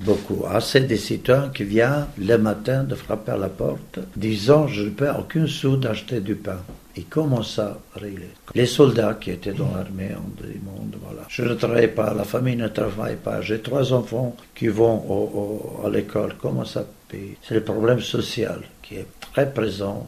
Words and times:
Beaucoup. 0.00 0.44
Ah, 0.48 0.56
Assez 0.56 0.80
des 0.80 0.96
citoyens 0.96 1.50
qui 1.54 1.64
viennent 1.64 2.06
le 2.18 2.36
matin 2.38 2.84
de 2.84 2.94
frapper 2.94 3.32
à 3.32 3.36
la 3.36 3.48
porte, 3.48 3.98
disant 4.16 4.66
je 4.66 4.84
ne 4.84 4.90
paie 4.90 5.10
aucun 5.18 5.46
sou 5.46 5.76
d'acheter 5.76 6.20
du 6.20 6.36
pain. 6.36 6.60
Et 6.96 7.02
comment 7.02 7.42
ça 7.42 7.78
régler 7.94 8.30
Les 8.54 8.66
soldats 8.66 9.14
qui 9.20 9.30
étaient 9.30 9.52
dans 9.52 9.72
l'armée 9.74 10.10
ont 10.16 10.42
dit, 10.42 10.58
voilà, 11.00 11.22
je 11.28 11.42
ne 11.42 11.54
travaille 11.54 11.94
pas, 11.94 12.12
la 12.14 12.24
famille 12.24 12.56
ne 12.56 12.68
travaille 12.68 13.16
pas, 13.16 13.40
j'ai 13.42 13.60
trois 13.60 13.92
enfants 13.92 14.34
qui 14.54 14.68
vont 14.68 15.80
à 15.84 15.88
l'école, 15.88 16.34
comment 16.40 16.64
ça 16.64 16.84
paye? 17.08 17.36
C'est 17.42 17.54
le 17.54 17.62
problème 17.62 18.00
social 18.00 18.60
qui 18.82 18.96
est 18.96 19.06
très 19.32 19.48
présent 19.52 19.98